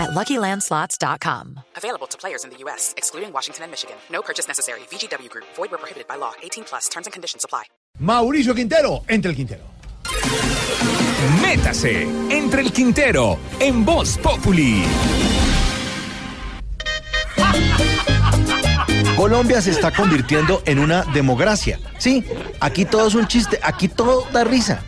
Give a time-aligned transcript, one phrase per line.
[0.00, 1.60] at LuckyLandSlots.com.
[1.76, 3.96] Available to players in the U.S., excluding Washington and Michigan.
[4.10, 4.80] No purchase necessary.
[4.90, 5.44] VGW Group.
[5.56, 6.32] Void where prohibited by law.
[6.42, 6.88] 18 plus.
[6.88, 7.64] Terms and conditions apply.
[8.00, 9.64] Mauricio Quintero, entre el Quintero.
[11.42, 14.84] Métase entre el Quintero en Voz Populi.
[19.16, 21.78] Colombia se está convirtiendo en una democracia.
[21.98, 22.24] Sí,
[22.58, 24.82] aquí todo es un chiste, aquí todo da risa.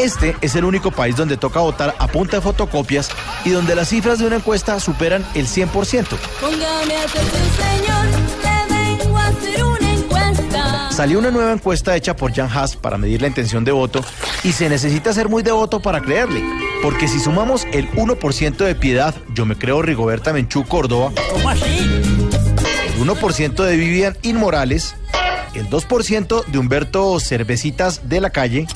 [0.00, 3.10] Este es el único país donde toca votar a punta de fotocopias
[3.44, 5.68] y donde las cifras de una encuesta superan el 100%.
[5.68, 8.06] Póngame atención, señor,
[8.42, 10.90] le vengo a hacer una encuesta.
[10.90, 14.02] Salió una nueva encuesta hecha por Jan Haas para medir la intención de voto
[14.42, 16.42] y se necesita ser muy devoto para creerle.
[16.82, 21.12] Porque si sumamos el 1% de piedad, yo me creo Rigoberta Menchú Córdoba,
[21.66, 24.96] el 1% de Vivian Inmorales,
[25.52, 28.66] el 2% de Humberto Cervecitas de la Calle,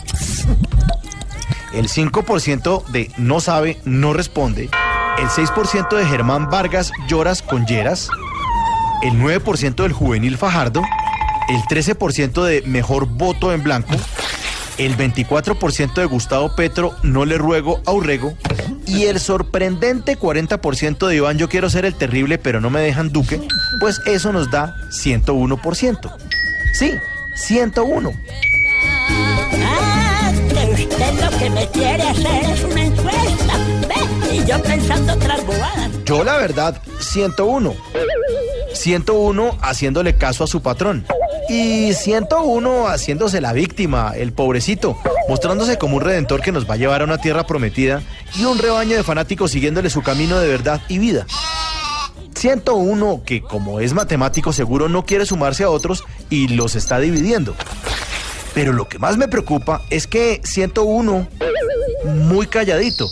[1.75, 4.70] el 5% de No sabe, no responde,
[5.19, 8.08] el 6% de Germán Vargas Lloras con Lleras,
[9.03, 10.83] el 9% del Juvenil Fajardo,
[11.48, 13.94] el 13% de Mejor Voto en Blanco,
[14.78, 18.34] el 24% de Gustavo Petro No le ruego a Urrego.
[18.86, 23.11] Y el sorprendente 40% de Iván Yo quiero ser el terrible pero no me dejan
[23.12, 23.41] Duque,
[23.81, 26.14] pues eso nos da 101%.
[26.75, 26.92] Sí,
[27.34, 28.12] 101.
[31.72, 33.58] Quiere hacer es una encuesta.
[33.88, 34.34] ¿Ve?
[34.34, 35.90] Y yo pensando otras bobadas.
[36.04, 37.74] Yo la verdad, 101.
[38.72, 41.06] 101 haciéndole caso a su patrón.
[41.48, 44.96] Y 101 haciéndose la víctima, el pobrecito,
[45.28, 48.02] mostrándose como un redentor que nos va a llevar a una tierra prometida
[48.36, 51.26] y un rebaño de fanáticos siguiéndole su camino de verdad y vida.
[52.34, 57.54] 101 que como es matemático seguro no quiere sumarse a otros y los está dividiendo.
[58.54, 61.28] Pero lo que más me preocupa es que 101
[62.05, 63.11] muy calladito.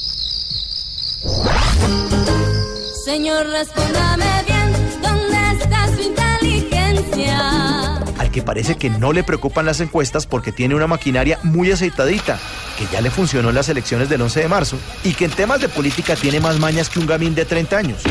[3.04, 4.72] Señor, respóndame bien,
[5.02, 7.96] ¿dónde está su inteligencia?
[8.18, 12.38] al que parece que no le preocupan las encuestas porque tiene una maquinaria muy aceitadita,
[12.78, 15.60] que ya le funcionó en las elecciones del 11 de marzo y que en temas
[15.60, 18.02] de política tiene más mañas que un gamín de 30 años.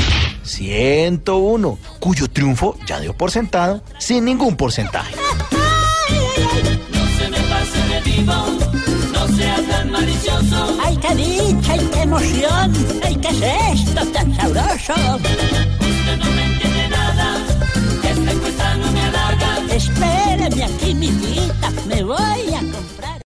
[0.44, 5.14] 101, cuyo triunfo ya dio por sentado sin ningún porcentaje.
[12.22, 12.74] emoción.
[13.04, 15.81] Ei, què és esto tan sabroso?